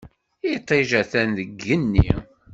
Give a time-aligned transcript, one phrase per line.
[0.55, 2.09] Iṭij atan deg yigenni.